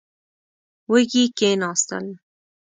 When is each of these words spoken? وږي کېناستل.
وږي 0.91 1.23
کېناستل. 1.37 2.05